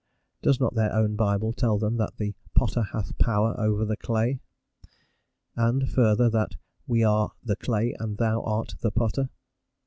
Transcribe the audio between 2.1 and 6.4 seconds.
the "potter hath power over the clay," and, further,